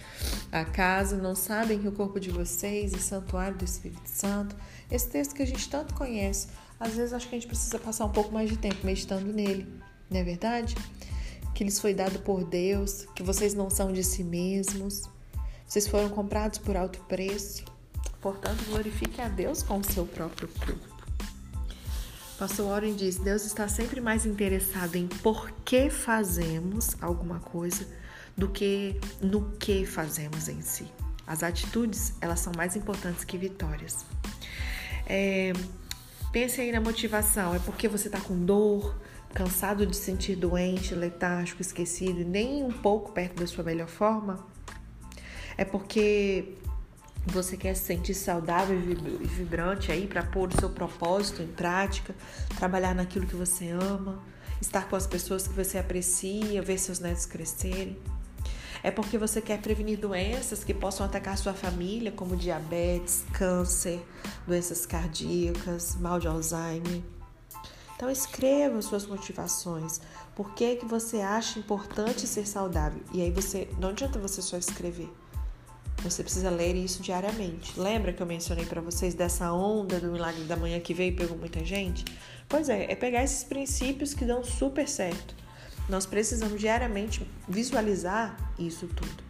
Acaso 0.53 1.17
não 1.17 1.35
sabem 1.35 1.79
que 1.79 1.89
o 1.89 1.93
corpo 1.93 2.19
de 2.19 2.31
vocês 2.31 2.93
é 2.93 2.99
santuário 2.99 3.57
do 3.57 3.65
Espírito 3.65 4.03
Santo? 4.07 4.57
Esse 4.91 5.09
texto 5.09 5.35
que 5.35 5.43
a 5.43 5.47
gente 5.47 5.69
tanto 5.69 5.95
conhece, 5.95 6.49
às 6.79 6.95
vezes 6.95 7.13
acho 7.13 7.29
que 7.29 7.37
a 7.37 7.39
gente 7.39 7.47
precisa 7.47 7.79
passar 7.79 8.05
um 8.05 8.13
pouco 8.13 8.33
mais 8.33 8.51
de 8.51 8.57
tempo 8.57 8.85
meditando 8.85 9.33
nele, 9.33 9.67
não 10.11 10.19
é 10.19 10.25
verdade? 10.25 10.75
Que 11.55 11.63
lhes 11.63 11.79
foi 11.79 11.95
dado 11.95 12.19
por 12.21 12.45
Deus, 12.45 13.07
que 13.15 13.23
vocês 13.23 13.55
não 13.55 13.71
são 13.71 13.93
de 13.93 14.03
si 14.03 14.25
mesmos, 14.25 15.05
vocês 15.71 15.87
foram 15.87 16.09
comprados 16.09 16.59
por 16.59 16.77
alto 16.77 16.99
preço. 17.03 17.65
Portanto, 18.21 18.65
glorifique 18.69 19.21
a 19.21 19.29
Deus 19.29 19.63
com 19.63 19.79
o 19.79 19.85
seu 19.85 20.05
próprio 20.05 20.49
corpo. 20.49 21.07
Pastor 22.37 22.71
Warren 22.71 22.97
diz: 22.97 23.19
Deus 23.19 23.45
está 23.45 23.69
sempre 23.69 24.01
mais 24.01 24.27
interessado 24.27 24.97
em 24.97 25.07
por 25.07 25.49
que 25.65 25.89
fazemos 25.89 27.01
alguma 27.01 27.39
coisa 27.39 27.87
do 28.37 28.49
que 28.49 29.01
no 29.23 29.53
que 29.59 29.87
fazemos 29.87 30.49
em 30.49 30.61
si. 30.61 30.91
As 31.25 31.45
atitudes, 31.45 32.15
elas 32.21 32.41
são 32.41 32.53
mais 32.57 32.75
importantes 32.75 33.23
que 33.23 33.39
vitórias. 33.39 34.05
É, 35.07 35.53
pense 36.33 36.61
aí 36.61 36.73
na 36.73 36.81
motivação. 36.81 37.55
É 37.55 37.61
porque 37.61 37.87
você 37.87 38.09
está 38.09 38.21
com 38.21 38.45
dor, 38.45 39.01
cansado 39.33 39.87
de 39.87 39.97
sentir 39.97 40.35
doente, 40.35 40.97
letárgico, 40.97 41.63
esquecido 41.63 42.23
e 42.23 42.25
nem 42.25 42.65
um 42.65 42.73
pouco 42.73 43.13
perto 43.13 43.39
da 43.39 43.47
sua 43.47 43.63
melhor 43.63 43.87
forma? 43.87 44.50
É 45.61 45.65
porque 45.67 46.55
você 47.27 47.55
quer 47.55 47.75
se 47.75 47.83
sentir 47.83 48.15
saudável 48.15 48.81
e 48.81 49.27
vibrante 49.27 49.93
aí 49.93 50.07
para 50.07 50.23
pôr 50.23 50.49
o 50.49 50.59
seu 50.59 50.71
propósito 50.71 51.43
em 51.43 51.49
prática, 51.49 52.15
trabalhar 52.57 52.95
naquilo 52.95 53.27
que 53.27 53.37
você 53.37 53.69
ama, 53.69 54.23
estar 54.59 54.89
com 54.89 54.97
as 54.97 55.07
pessoas 55.07 55.47
que 55.47 55.53
você 55.53 55.77
aprecia, 55.77 56.63
ver 56.63 56.79
seus 56.79 56.99
netos 56.99 57.27
crescerem. 57.27 57.99
É 58.83 58.91
porque 58.91 59.19
você 59.19 59.43
quer 59.43 59.61
prevenir 59.61 59.99
doenças 59.99 60.65
que 60.65 60.73
possam 60.73 61.05
atacar 61.05 61.37
sua 61.37 61.53
família, 61.53 62.11
como 62.11 62.37
diabetes, 62.37 63.23
câncer, 63.35 64.01
doenças 64.47 64.87
cardíacas, 64.87 65.95
mal 65.97 66.19
de 66.19 66.27
Alzheimer. 66.27 67.03
Então 67.95 68.11
escreva 68.11 68.81
suas 68.81 69.05
motivações. 69.05 70.01
Por 70.35 70.55
que, 70.55 70.77
que 70.77 70.87
você 70.87 71.19
acha 71.19 71.59
importante 71.59 72.27
ser 72.27 72.49
saudável? 72.49 73.03
E 73.13 73.21
aí 73.21 73.31
você 73.31 73.69
não 73.79 73.91
adianta 73.91 74.19
você 74.19 74.41
só 74.41 74.57
escrever. 74.57 75.20
Você 76.03 76.23
precisa 76.23 76.49
ler 76.49 76.75
isso 76.75 77.03
diariamente. 77.03 77.79
Lembra 77.79 78.13
que 78.13 78.23
eu 78.23 78.27
mencionei 78.27 78.65
para 78.65 78.81
vocês 78.81 79.13
dessa 79.15 79.53
onda 79.53 80.01
do 80.01 80.11
milagre 80.11 80.45
da 80.45 80.57
manhã 80.57 80.81
que 80.81 80.95
veio 80.95 81.13
e 81.13 81.17
pegou 81.17 81.37
muita 81.37 81.63
gente? 81.63 82.05
Pois 82.49 82.71
é, 82.71 82.91
é 82.91 82.95
pegar 82.95 83.23
esses 83.23 83.45
princípios 83.45 84.15
que 84.15 84.25
dão 84.25 84.43
super 84.43 84.89
certo. 84.89 85.35
Nós 85.91 86.07
precisamos 86.07 86.59
diariamente 86.59 87.29
visualizar 87.47 88.35
isso 88.59 88.87
tudo. 88.87 89.23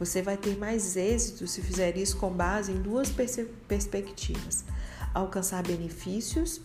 Você 0.00 0.20
vai 0.20 0.36
ter 0.36 0.56
mais 0.58 0.96
êxito 0.96 1.46
se 1.46 1.62
fizer 1.62 1.96
isso 1.96 2.16
com 2.16 2.30
base 2.30 2.72
em 2.72 2.82
duas 2.82 3.12
perspectivas: 3.68 4.64
alcançar 5.14 5.62
benefícios 5.62 6.60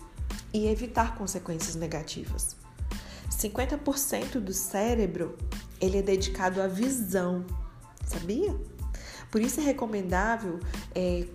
e 0.51 0.67
evitar 0.67 1.15
consequências 1.15 1.75
negativas. 1.75 2.55
50% 3.29 4.39
do 4.39 4.53
cérebro 4.53 5.37
ele 5.79 5.97
é 5.97 6.01
dedicado 6.01 6.61
à 6.61 6.67
visão, 6.67 7.45
sabia? 8.05 8.55
Por 9.35 9.41
isso 9.41 9.59
é 9.59 9.63
recomendável 9.65 10.61
é, 10.95 11.25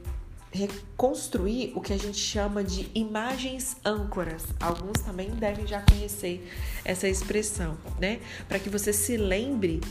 reconstruir 0.50 1.70
o 1.74 1.82
que 1.82 1.92
a 1.92 1.98
gente 1.98 2.16
chama 2.16 2.64
de 2.64 2.90
imagens 2.94 3.76
âncoras. 3.84 4.46
Alguns 4.58 5.02
também 5.02 5.28
devem 5.28 5.66
já 5.66 5.82
conhecer 5.82 6.50
essa 6.82 7.06
expressão, 7.06 7.76
né? 8.00 8.20
Para 8.48 8.58
que 8.58 8.70
você 8.70 8.90
se 8.90 9.18
lembre 9.18 9.82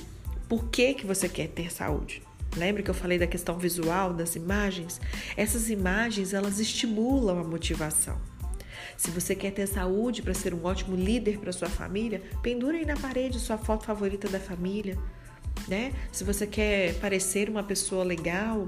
por 0.48 0.70
que, 0.70 0.96
que 0.96 1.06
você 1.06 1.30
quer 1.30 1.50
ter 1.50 1.72
saúde. 1.72 2.24
Lembra 2.58 2.82
que 2.82 2.90
eu 2.90 2.96
falei 2.96 3.20
da 3.20 3.28
questão 3.28 3.60
visual 3.60 4.12
das 4.12 4.36
imagens? 4.36 5.00
Essas 5.38 5.70
imagens, 5.70 6.34
elas 6.34 6.60
estimulam 6.60 7.38
a 7.38 7.44
motivação. 7.44 8.18
Se 8.98 9.12
você 9.12 9.36
quer 9.36 9.52
ter 9.52 9.68
saúde 9.68 10.24
para 10.24 10.34
ser 10.34 10.52
um 10.56 10.66
ótimo 10.66 10.96
líder 10.96 11.38
para 11.38 11.52
sua 11.52 11.70
família, 11.70 12.24
pendura 12.42 12.76
aí 12.76 12.88
na 12.88 12.98
parede 12.98 13.40
sua 13.40 13.60
foto 13.60 13.86
favorita 13.86 14.28
da 14.28 14.40
família, 14.40 14.98
né? 15.70 15.94
Se 16.12 16.24
você 16.24 16.48
quer 16.48 16.96
parecer 16.96 17.50
uma 17.50 17.64
pessoa 17.64 18.04
legal, 18.04 18.68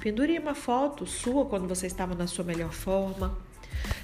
pendure 0.00 0.38
uma 0.38 0.54
foto 0.54 1.06
sua 1.06 1.44
quando 1.46 1.66
você 1.66 1.86
estava 1.86 2.14
na 2.14 2.26
sua 2.26 2.44
melhor 2.44 2.72
forma. 2.72 3.36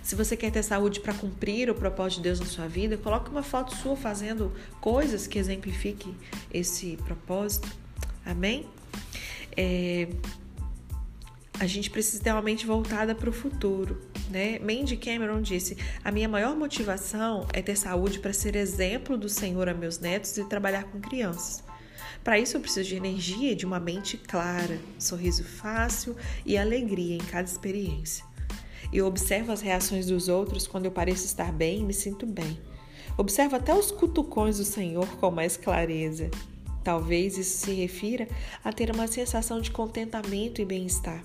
Se 0.02 0.14
você 0.14 0.37
quer 0.37 0.50
ter 0.50 0.62
saúde 0.62 1.00
para 1.00 1.14
cumprir 1.14 1.71
o 1.71 1.75
propósito 1.75 2.19
de 2.19 2.25
Deus 2.25 2.40
na 2.40 2.47
sua 2.47 2.67
vida, 2.67 2.97
coloque 2.97 3.31
uma 3.31 3.43
foto 3.43 3.75
sua 3.76 3.97
fazendo 3.97 4.52
coisas 4.81 5.26
que 5.26 5.38
exemplifiquem 5.38 6.14
esse 6.52 6.97
propósito. 7.05 7.69
Amém? 8.26 8.67
É, 9.57 10.09
a 11.59 11.67
gente 11.67 11.90
precisa 11.90 12.23
ter 12.23 12.33
uma 12.33 12.43
mente 12.43 12.67
voltada 12.67 13.14
para 13.14 13.29
o 13.29 13.33
futuro. 13.33 14.00
Né? 14.31 14.59
Mandy 14.59 14.97
Cameron 14.97 15.43
disse: 15.43 15.76
A 16.02 16.11
minha 16.11 16.29
maior 16.29 16.57
motivação 16.57 17.47
é 17.52 17.61
ter 17.61 17.76
saúde 17.76 18.19
para 18.19 18.33
ser 18.33 18.57
exemplo 18.57 19.17
do 19.19 19.29
Senhor 19.29 19.69
a 19.69 19.75
meus 19.75 19.99
netos 19.99 20.37
e 20.38 20.45
trabalhar 20.45 20.85
com 20.85 21.00
crianças. 21.00 21.62
Para 22.23 22.39
isso, 22.39 22.57
eu 22.57 22.61
preciso 22.61 22.89
de 22.89 22.97
energia 22.97 23.53
e 23.53 23.55
de 23.55 23.65
uma 23.65 23.81
mente 23.81 24.17
clara, 24.17 24.79
sorriso 24.99 25.43
fácil 25.43 26.15
e 26.45 26.59
alegria 26.59 27.15
em 27.15 27.19
cada 27.19 27.49
experiência. 27.49 28.25
Eu 28.93 29.07
observo 29.07 29.53
as 29.53 29.61
reações 29.61 30.07
dos 30.07 30.29
outros 30.29 30.67
quando 30.67 30.85
eu 30.85 30.91
pareço 30.91 31.25
estar 31.25 31.53
bem 31.53 31.81
e 31.81 31.85
me 31.85 31.95
sinto 31.95 32.27
bem. 32.27 32.59
Observo 33.17 33.57
até 33.57 33.75
os 33.75 33.91
cutucões 33.91 34.59
do 34.59 34.65
Senhor 34.65 35.07
com 35.17 35.31
mais 35.31 35.57
clareza. 35.57 36.31
Talvez 36.83 37.39
isso 37.39 37.59
se 37.59 37.73
refira 37.73 38.27
a 38.65 38.73
ter 38.73 38.91
uma 38.91 39.07
sensação 39.07 39.61
de 39.61 39.71
contentamento 39.71 40.61
e 40.61 40.65
bem-estar. 40.65 41.23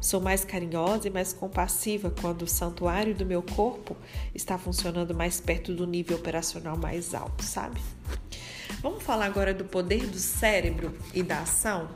Sou 0.00 0.20
mais 0.20 0.44
carinhosa 0.44 1.06
e 1.06 1.10
mais 1.10 1.32
compassiva 1.32 2.10
quando 2.20 2.42
o 2.42 2.48
santuário 2.48 3.14
do 3.14 3.24
meu 3.24 3.40
corpo 3.40 3.96
está 4.34 4.58
funcionando 4.58 5.14
mais 5.14 5.40
perto 5.40 5.72
do 5.72 5.86
nível 5.86 6.16
operacional 6.16 6.76
mais 6.76 7.14
alto, 7.14 7.44
sabe? 7.44 7.80
Vamos 8.82 9.04
falar 9.04 9.26
agora 9.26 9.54
do 9.54 9.64
poder 9.64 10.08
do 10.08 10.18
cérebro 10.18 10.92
e 11.14 11.22
da 11.22 11.38
ação? 11.38 11.88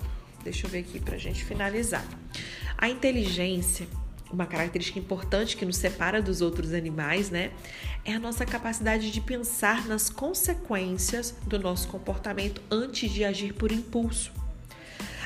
Deixa 0.45 0.67
eu 0.67 0.71
ver 0.71 0.79
aqui 0.79 1.01
para 1.01 1.17
a 1.17 1.19
gente 1.19 1.45
finalizar. 1.45 2.07
A 2.79 2.89
inteligência 2.89 3.89
uma 4.33 4.47
característica 4.47 4.99
importante 4.99 5.57
que 5.57 5.65
nos 5.65 5.77
separa 5.77 6.21
dos 6.21 6.41
outros 6.41 6.73
animais, 6.73 7.31
né? 7.31 7.53
É 8.05 8.13
a 8.13 8.19
nossa 8.19 8.45
capacidade 8.45 9.11
de 9.11 9.21
pensar 9.21 9.87
nas 9.87 10.11
consequências 10.11 11.35
do 11.47 11.59
nosso 11.59 11.89
comportamento 11.89 12.61
antes 12.71 13.11
de 13.11 13.25
agir 13.25 13.53
por 13.55 13.71
impulso. 13.71 14.33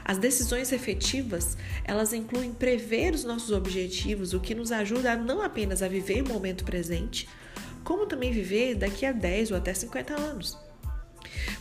As 0.05 0.19
decisões 0.19 0.73
efetivas, 0.73 1.57
elas 1.85 2.13
incluem 2.13 2.53
prever 2.53 3.15
os 3.15 3.25
nossos 3.25 3.51
objetivos, 3.53 4.33
o 4.33 4.41
que 4.41 4.55
nos 4.55 4.73
ajuda 4.73 5.17
não 5.17 5.43
apenas 5.43 5.83
a 5.83 5.89
viver 5.89 6.23
o 6.23 6.29
momento 6.29 6.65
presente, 6.65 7.29
como 7.85 8.07
também 8.07 8.33
viver 8.33 8.75
daqui 8.75 9.07
a 9.07 9.13
10 9.13 9.51
ou 9.51 9.57
até 9.57 9.73
50 9.73 10.15
anos. 10.15 10.70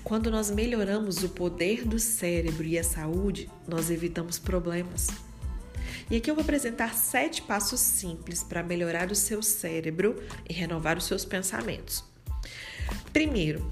Quando 0.04 0.32
nós 0.32 0.50
melhoramos 0.50 1.24
o 1.24 1.30
poder 1.30 1.86
do 1.86 2.00
cérebro 2.00 2.64
e 2.66 2.80
a 2.80 2.84
saúde, 2.84 3.50
nós 3.68 3.92
evitamos 3.92 4.40
problemas. 4.40 5.08
E 6.10 6.18
aqui 6.18 6.32
eu 6.32 6.36
vou 6.36 6.44
apresentar 6.44 6.96
sete 6.96 7.42
passos 7.42 7.80
simples 7.80 8.44
para 8.44 8.64
melhorar 8.64 9.12
o 9.12 9.16
seu 9.16 9.44
cérebro 9.44 10.22
e 10.50 10.54
renovar 10.54 10.98
os 10.98 11.04
seus 11.06 11.24
pensamentos. 11.24 12.04
Primeiro, 13.14 13.72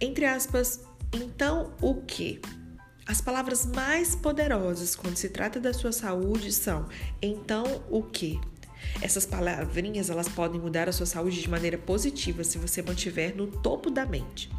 entre 0.00 0.24
aspas, 0.24 0.80
então 1.12 1.72
o 1.80 2.02
que? 2.02 2.40
As 3.06 3.20
palavras 3.20 3.66
mais 3.66 4.14
poderosas 4.14 4.96
quando 4.96 5.16
se 5.16 5.28
trata 5.28 5.60
da 5.60 5.72
sua 5.72 5.92
saúde 5.92 6.52
são 6.52 6.88
então 7.20 7.82
o 7.88 8.02
que? 8.02 8.40
Essas 9.00 9.24
palavrinhas 9.24 10.10
elas 10.10 10.28
podem 10.28 10.60
mudar 10.60 10.88
a 10.88 10.92
sua 10.92 11.06
saúde 11.06 11.40
de 11.40 11.48
maneira 11.48 11.78
positiva 11.78 12.44
se 12.44 12.58
você 12.58 12.82
mantiver 12.82 13.36
no 13.36 13.46
topo 13.46 13.90
da 13.90 14.04
mente. 14.04 14.50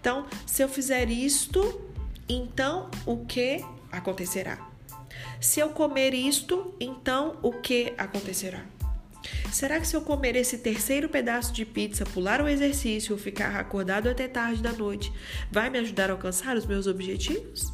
Então, 0.00 0.26
se 0.46 0.62
eu 0.62 0.68
fizer 0.68 1.10
isto, 1.10 1.80
então 2.28 2.90
o 3.06 3.24
que 3.24 3.64
acontecerá? 3.90 4.58
Se 5.40 5.60
eu 5.60 5.70
comer 5.70 6.14
isto, 6.14 6.74
então 6.80 7.36
o 7.42 7.52
que 7.52 7.92
acontecerá? 7.98 8.64
Será 9.52 9.78
que 9.78 9.86
se 9.86 9.96
eu 9.96 10.02
comer 10.02 10.36
esse 10.36 10.58
terceiro 10.58 11.08
pedaço 11.08 11.52
de 11.52 11.64
pizza, 11.64 12.04
pular 12.04 12.40
o 12.40 12.48
exercício 12.48 13.12
ou 13.14 13.18
ficar 13.18 13.56
acordado 13.56 14.08
até 14.08 14.26
tarde 14.26 14.62
da 14.62 14.72
noite, 14.72 15.12
vai 15.50 15.70
me 15.70 15.78
ajudar 15.78 16.10
a 16.10 16.12
alcançar 16.12 16.56
os 16.56 16.66
meus 16.66 16.86
objetivos? 16.86 17.72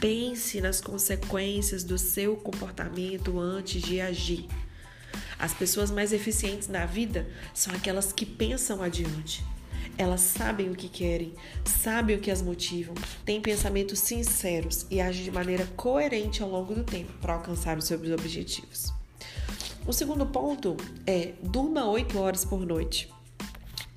Pense 0.00 0.60
nas 0.60 0.80
consequências 0.80 1.84
do 1.84 1.98
seu 1.98 2.36
comportamento 2.36 3.38
antes 3.38 3.82
de 3.82 4.00
agir. 4.00 4.46
As 5.38 5.54
pessoas 5.54 5.90
mais 5.90 6.12
eficientes 6.12 6.68
na 6.68 6.84
vida 6.84 7.28
são 7.54 7.74
aquelas 7.74 8.12
que 8.12 8.26
pensam 8.26 8.82
adiante. 8.82 9.44
Elas 9.96 10.20
sabem 10.20 10.70
o 10.70 10.74
que 10.74 10.88
querem, 10.88 11.32
sabem 11.64 12.16
o 12.16 12.20
que 12.20 12.30
as 12.30 12.40
motivam, 12.40 12.94
têm 13.24 13.40
pensamentos 13.40 13.98
sinceros 14.00 14.86
e 14.90 15.00
agem 15.00 15.24
de 15.24 15.30
maneira 15.30 15.66
coerente 15.76 16.42
ao 16.42 16.48
longo 16.48 16.74
do 16.74 16.84
tempo 16.84 17.12
para 17.20 17.34
alcançar 17.34 17.76
os 17.76 17.84
seus 17.84 18.10
objetivos. 18.10 18.92
O 19.86 19.92
segundo 19.92 20.26
ponto 20.26 20.76
é 21.06 21.32
durma 21.42 21.88
8 21.88 22.18
horas 22.18 22.44
por 22.44 22.64
noite. 22.64 23.12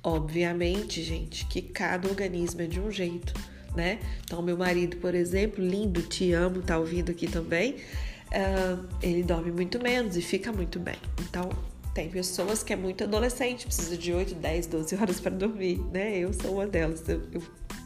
Obviamente, 0.02 1.02
gente, 1.02 1.46
que 1.46 1.62
cada 1.62 2.08
organismo 2.08 2.62
é 2.62 2.66
de 2.66 2.80
um 2.80 2.90
jeito, 2.90 3.32
né? 3.76 4.00
Então, 4.24 4.42
meu 4.42 4.56
marido, 4.56 4.96
por 4.96 5.14
exemplo, 5.14 5.64
lindo, 5.64 6.02
te 6.02 6.32
amo, 6.32 6.62
tá 6.62 6.78
ouvindo 6.78 7.12
aqui 7.12 7.28
também. 7.28 7.76
Uh, 8.32 8.88
ele 9.02 9.22
dorme 9.22 9.52
muito 9.52 9.78
menos 9.82 10.16
e 10.16 10.22
fica 10.22 10.50
muito 10.50 10.80
bem. 10.80 10.96
Então, 11.20 11.50
tem 11.92 12.08
pessoas 12.08 12.62
que 12.62 12.72
é 12.72 12.76
muito 12.76 13.04
adolescente, 13.04 13.66
precisa 13.66 13.96
de 13.96 14.12
8, 14.12 14.34
10, 14.34 14.66
12 14.66 14.96
horas 14.96 15.20
para 15.20 15.30
dormir, 15.30 15.78
né? 15.92 16.16
Eu 16.16 16.32
sou 16.32 16.54
uma 16.54 16.66
delas. 16.66 17.06
Eu, 17.06 17.22
eu, 17.32 17.42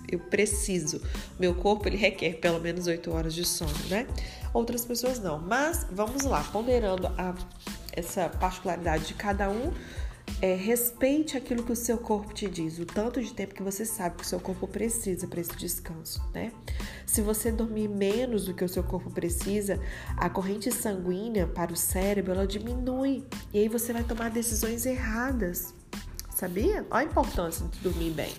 eu, 0.08 0.18
preciso. 0.20 1.02
Meu 1.38 1.54
corpo 1.54 1.88
ele 1.88 1.96
requer 1.96 2.34
pelo 2.34 2.60
menos 2.60 2.86
8 2.86 3.10
horas 3.10 3.34
de 3.34 3.44
sono, 3.44 3.72
né? 3.90 4.06
Outras 4.54 4.84
pessoas 4.84 5.18
não. 5.18 5.40
Mas 5.40 5.84
vamos 5.90 6.22
lá, 6.22 6.44
ponderando 6.52 7.08
a, 7.18 7.34
essa 7.92 8.28
particularidade 8.28 9.06
de 9.08 9.14
cada 9.14 9.50
um, 9.50 9.72
é, 10.40 10.54
respeite 10.54 11.36
aquilo 11.36 11.62
que 11.62 11.72
o 11.72 11.76
seu 11.76 11.96
corpo 11.96 12.32
te 12.34 12.48
diz, 12.48 12.78
o 12.78 12.84
tanto 12.84 13.22
de 13.22 13.32
tempo 13.32 13.54
que 13.54 13.62
você 13.62 13.84
sabe 13.86 14.16
que 14.16 14.22
o 14.22 14.26
seu 14.26 14.38
corpo 14.38 14.66
precisa 14.66 15.26
para 15.26 15.40
esse 15.40 15.56
descanso, 15.56 16.22
né? 16.34 16.52
Se 17.06 17.22
você 17.22 17.50
dormir 17.50 17.88
menos 17.88 18.44
do 18.44 18.54
que 18.54 18.64
o 18.64 18.68
seu 18.68 18.82
corpo 18.82 19.10
precisa, 19.10 19.80
a 20.16 20.28
corrente 20.28 20.70
sanguínea 20.70 21.46
para 21.46 21.72
o 21.72 21.76
cérebro 21.76 22.32
ela 22.32 22.46
diminui 22.46 23.24
e 23.52 23.60
aí 23.60 23.68
você 23.68 23.92
vai 23.92 24.04
tomar 24.04 24.30
decisões 24.30 24.84
erradas. 24.84 25.74
Sabia? 26.30 26.86
Olha 26.90 27.00
a 27.00 27.04
importância 27.04 27.66
de 27.68 27.78
dormir 27.80 28.10
bem. 28.10 28.32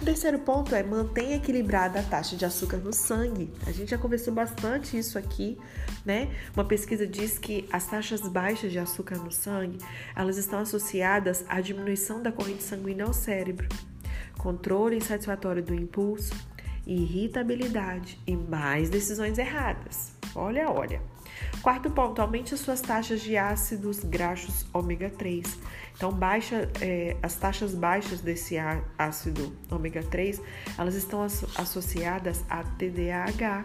O 0.00 0.04
terceiro 0.04 0.38
ponto 0.38 0.74
é 0.76 0.82
mantenha 0.82 1.36
equilibrada 1.36 1.98
a 1.98 2.02
taxa 2.04 2.36
de 2.36 2.44
açúcar 2.44 2.76
no 2.76 2.92
sangue. 2.92 3.52
A 3.66 3.72
gente 3.72 3.90
já 3.90 3.98
conversou 3.98 4.32
bastante 4.32 4.96
isso 4.96 5.18
aqui, 5.18 5.58
né? 6.06 6.32
Uma 6.54 6.64
pesquisa 6.64 7.04
diz 7.04 7.36
que 7.36 7.68
as 7.72 7.84
taxas 7.86 8.20
baixas 8.20 8.70
de 8.70 8.78
açúcar 8.78 9.16
no 9.16 9.32
sangue, 9.32 9.78
elas 10.14 10.36
estão 10.36 10.60
associadas 10.60 11.44
à 11.48 11.60
diminuição 11.60 12.22
da 12.22 12.30
corrente 12.30 12.62
sanguínea 12.62 13.06
ao 13.06 13.12
cérebro, 13.12 13.68
controle 14.38 14.96
insatisfatório 14.96 15.64
do 15.64 15.74
impulso, 15.74 16.32
irritabilidade 16.86 18.20
e 18.24 18.36
mais 18.36 18.88
decisões 18.88 19.36
erradas. 19.36 20.12
Olha, 20.32 20.70
olha. 20.70 21.02
Quarto 21.62 21.90
ponto, 21.90 22.22
aumente 22.22 22.54
as 22.54 22.60
suas 22.60 22.80
taxas 22.80 23.20
de 23.20 23.36
ácidos 23.36 23.98
graxos 24.00 24.64
ômega 24.72 25.10
3. 25.10 25.58
Então, 25.96 26.12
baixa, 26.12 26.70
é, 26.80 27.16
as 27.22 27.34
taxas 27.34 27.74
baixas 27.74 28.20
desse 28.20 28.56
ácido 28.96 29.56
ômega 29.70 30.02
3, 30.02 30.40
elas 30.78 30.94
estão 30.94 31.20
associadas 31.22 32.44
a 32.48 32.62
TDAH, 32.62 33.64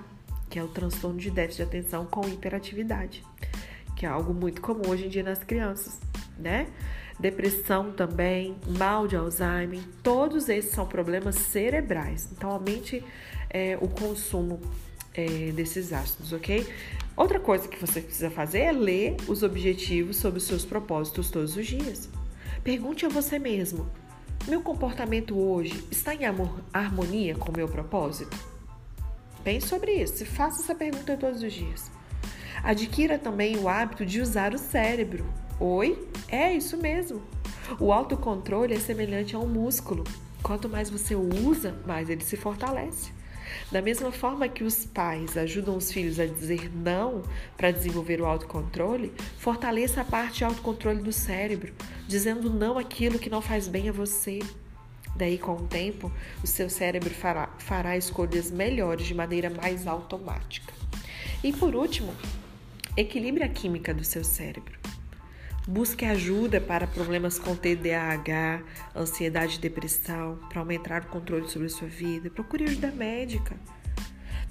que 0.50 0.57
é 0.57 0.63
o 0.63 0.67
transtorno 0.67 1.19
de 1.19 1.29
déficit 1.29 1.57
de 1.57 1.69
atenção 1.69 2.05
com 2.05 2.27
hiperatividade, 2.27 3.23
que 3.95 4.05
é 4.05 4.09
algo 4.09 4.33
muito 4.33 4.62
comum 4.62 4.89
hoje 4.89 5.05
em 5.05 5.09
dia 5.09 5.23
nas 5.23 5.43
crianças, 5.43 6.00
né? 6.38 6.67
Depressão 7.19 7.91
também, 7.91 8.57
mal 8.67 9.07
de 9.07 9.15
Alzheimer, 9.15 9.81
todos 10.01 10.50
esses 10.50 10.71
são 10.71 10.88
problemas 10.88 11.35
cerebrais. 11.35 12.27
Então, 12.31 12.50
aumente 12.50 13.03
é, 13.51 13.77
o 13.79 13.88
consumo 13.88 14.59
é, 15.13 15.51
desses 15.51 15.93
ácidos, 15.93 16.33
ok? 16.33 16.67
Outra 17.15 17.39
coisa 17.39 17.67
que 17.67 17.79
você 17.79 18.01
precisa 18.01 18.32
fazer 18.32 18.60
é 18.60 18.72
ler 18.72 19.17
os 19.27 19.43
objetivos 19.43 20.17
sobre 20.17 20.39
os 20.39 20.46
seus 20.46 20.65
propósitos 20.65 21.29
todos 21.29 21.55
os 21.55 21.65
dias. 21.65 22.10
Pergunte 22.63 23.05
a 23.05 23.10
você 23.10 23.38
mesmo: 23.38 23.88
meu 24.48 24.62
comportamento 24.62 25.38
hoje 25.38 25.84
está 25.91 26.15
em 26.15 26.25
harmonia 26.74 27.36
com 27.36 27.51
o 27.51 27.55
meu 27.55 27.67
propósito? 27.67 28.36
Pense 29.43 29.67
sobre 29.67 29.93
isso, 29.93 30.25
faça 30.25 30.62
essa 30.62 30.74
pergunta 30.74 31.15
todos 31.15 31.43
os 31.43 31.53
dias. 31.53 31.91
Adquira 32.63 33.20
também 33.20 33.58
o 33.58 33.67
hábito 33.67 34.05
de 34.05 34.22
usar 34.22 34.53
o 34.53 34.58
cérebro. 34.58 35.25
Oi? 35.60 36.08
É 36.29 36.53
isso 36.53 36.77
mesmo. 36.77 37.22
O 37.79 37.91
autocontrole 37.91 38.74
é 38.74 38.79
semelhante 38.79 39.36
a 39.36 39.39
um 39.39 39.48
músculo. 39.48 40.03
Quanto 40.41 40.67
mais 40.70 40.89
você 40.89 41.15
usa, 41.15 41.75
mais 41.86 42.10
ele 42.10 42.24
se 42.24 42.38
fortalece. 42.38 43.12
Da 43.71 43.81
mesma 43.81 44.12
forma 44.12 44.47
que 44.47 44.63
os 44.63 44.85
pais 44.85 45.38
ajudam 45.38 45.75
os 45.75 45.91
filhos 45.91 46.19
a 46.19 46.25
dizer 46.25 46.71
não 46.73 47.23
para 47.57 47.71
desenvolver 47.71 48.21
o 48.21 48.25
autocontrole, 48.25 49.12
fortaleça 49.38 50.01
a 50.01 50.05
parte 50.05 50.43
autocontrole 50.43 51.01
do 51.01 51.12
cérebro, 51.12 51.73
dizendo 52.07 52.50
não 52.50 52.77
aquilo 52.77 53.19
que 53.19 53.29
não 53.29 53.41
faz 53.41 53.67
bem 53.67 53.89
a 53.89 53.91
você. 53.91 54.39
Daí, 55.15 55.38
com 55.38 55.53
o 55.53 55.67
tempo, 55.67 56.12
o 56.43 56.47
seu 56.47 56.69
cérebro 56.69 57.12
fará, 57.12 57.50
fará 57.59 57.95
escolhas 57.95 58.50
melhores 58.50 59.05
de 59.05 59.13
maneira 59.13 59.50
mais 59.50 59.85
automática. 59.85 60.73
E 61.43 61.53
por 61.53 61.75
último, 61.75 62.13
equilibre 62.97 63.43
a 63.43 63.50
química 63.50 63.93
do 63.93 64.03
seu 64.03 64.23
cérebro. 64.23 64.79
Busque 65.65 66.03
ajuda 66.03 66.60
para 66.60 66.86
problemas 66.86 67.39
com 67.39 67.55
TDAH, 67.55 68.62
ansiedade 68.93 69.55
e 69.55 69.62
depressão, 69.62 70.38
para 70.50 70.60
aumentar 70.60 71.03
o 71.03 71.08
controle 71.08 71.48
sobre 71.48 71.67
a 71.67 71.70
sua 71.70 71.88
vida. 71.88 72.29
Procure 72.29 72.65
ajuda 72.65 72.91
médica. 72.91 73.55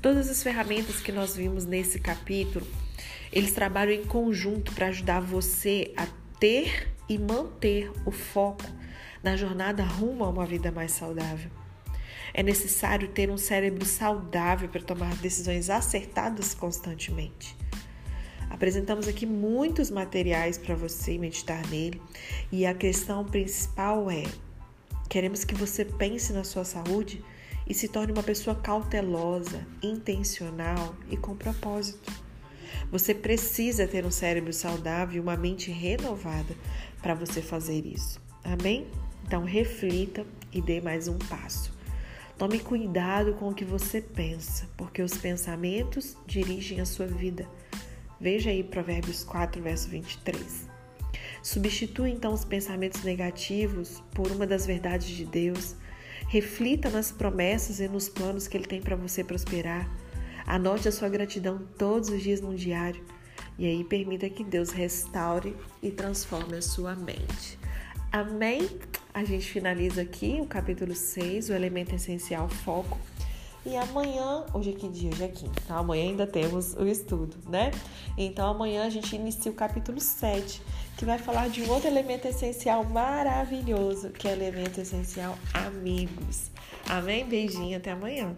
Todas 0.00 0.30
as 0.30 0.42
ferramentas 0.42 1.00
que 1.00 1.12
nós 1.12 1.36
vimos 1.36 1.66
nesse 1.66 2.00
capítulo, 2.00 2.66
eles 3.30 3.52
trabalham 3.52 3.92
em 3.92 4.06
conjunto 4.06 4.72
para 4.72 4.86
ajudar 4.86 5.20
você 5.20 5.92
a 5.98 6.06
ter 6.40 6.88
e 7.06 7.18
manter 7.18 7.92
o 8.06 8.10
foco 8.10 8.64
na 9.22 9.36
jornada 9.36 9.84
rumo 9.84 10.24
a 10.24 10.30
uma 10.30 10.46
vida 10.46 10.72
mais 10.72 10.92
saudável. 10.92 11.50
É 12.32 12.42
necessário 12.42 13.08
ter 13.08 13.30
um 13.30 13.36
cérebro 13.36 13.84
saudável 13.84 14.66
para 14.66 14.80
tomar 14.80 15.14
decisões 15.16 15.68
acertadas 15.68 16.54
constantemente. 16.54 17.54
Apresentamos 18.62 19.08
aqui 19.08 19.26
muitos 19.26 19.90
materiais 19.90 20.56
para 20.56 20.76
você 20.76 21.18
meditar 21.18 21.66
nele 21.66 22.00
e 22.52 22.64
a 22.64 22.72
questão 22.72 23.24
principal 23.24 24.08
é: 24.08 24.22
queremos 25.08 25.42
que 25.42 25.52
você 25.52 25.84
pense 25.84 26.32
na 26.32 26.44
sua 26.44 26.64
saúde 26.64 27.24
e 27.68 27.74
se 27.74 27.88
torne 27.88 28.12
uma 28.12 28.22
pessoa 28.22 28.54
cautelosa, 28.54 29.66
intencional 29.82 30.94
e 31.10 31.16
com 31.16 31.34
propósito. 31.34 32.12
Você 32.88 33.12
precisa 33.12 33.84
ter 33.88 34.06
um 34.06 34.12
cérebro 34.12 34.52
saudável 34.52 35.16
e 35.16 35.20
uma 35.20 35.36
mente 35.36 35.72
renovada 35.72 36.54
para 37.02 37.14
você 37.14 37.42
fazer 37.42 37.84
isso. 37.84 38.20
Amém? 38.44 38.86
Então 39.26 39.42
reflita 39.42 40.24
e 40.52 40.62
dê 40.62 40.80
mais 40.80 41.08
um 41.08 41.18
passo. 41.18 41.76
Tome 42.38 42.60
cuidado 42.60 43.34
com 43.34 43.48
o 43.48 43.54
que 43.54 43.64
você 43.64 44.00
pensa, 44.00 44.68
porque 44.76 45.02
os 45.02 45.16
pensamentos 45.16 46.16
dirigem 46.28 46.80
a 46.80 46.86
sua 46.86 47.08
vida. 47.08 47.48
Veja 48.22 48.50
aí 48.50 48.62
Provérbios 48.62 49.24
4, 49.24 49.60
verso 49.60 49.88
23. 49.88 50.68
Substitua 51.42 52.08
então 52.08 52.32
os 52.32 52.44
pensamentos 52.44 53.02
negativos 53.02 54.00
por 54.14 54.30
uma 54.30 54.46
das 54.46 54.64
verdades 54.64 55.08
de 55.08 55.24
Deus. 55.24 55.74
Reflita 56.28 56.88
nas 56.88 57.10
promessas 57.10 57.80
e 57.80 57.88
nos 57.88 58.08
planos 58.08 58.46
que 58.46 58.56
Ele 58.56 58.64
tem 58.64 58.80
para 58.80 58.94
você 58.94 59.24
prosperar. 59.24 59.90
Anote 60.46 60.86
a 60.86 60.92
sua 60.92 61.08
gratidão 61.08 61.66
todos 61.76 62.10
os 62.10 62.22
dias 62.22 62.40
num 62.40 62.54
diário. 62.54 63.02
E 63.58 63.66
aí 63.66 63.82
permita 63.82 64.30
que 64.30 64.44
Deus 64.44 64.70
restaure 64.70 65.56
e 65.82 65.90
transforme 65.90 66.58
a 66.58 66.62
sua 66.62 66.94
mente. 66.94 67.58
Amém? 68.12 68.68
A 69.12 69.24
gente 69.24 69.50
finaliza 69.50 70.00
aqui 70.00 70.38
o 70.40 70.46
capítulo 70.46 70.94
6, 70.94 71.50
o 71.50 71.54
elemento 71.54 71.92
essencial, 71.92 72.48
foco. 72.48 73.00
E 73.64 73.76
amanhã, 73.76 74.44
hoje 74.52 74.70
é 74.70 74.72
que 74.72 74.88
dia? 74.88 75.08
Hoje 75.12 75.22
é 75.22 75.28
quinta, 75.28 75.60
então 75.64 75.78
amanhã 75.78 76.02
ainda 76.02 76.26
temos 76.26 76.74
o 76.74 76.84
estudo, 76.84 77.36
né? 77.48 77.70
Então 78.18 78.50
amanhã 78.50 78.84
a 78.84 78.90
gente 78.90 79.14
inicia 79.14 79.52
o 79.52 79.54
capítulo 79.54 80.00
7, 80.00 80.60
que 80.96 81.04
vai 81.04 81.16
falar 81.16 81.48
de 81.48 81.62
um 81.62 81.70
outro 81.70 81.86
elemento 81.86 82.26
essencial 82.26 82.82
maravilhoso, 82.82 84.10
que 84.10 84.26
é 84.26 84.32
o 84.32 84.34
elemento 84.34 84.80
essencial 84.80 85.38
amigos. 85.54 86.50
Amém? 86.88 87.24
Beijinho, 87.24 87.76
até 87.76 87.92
amanhã. 87.92 88.36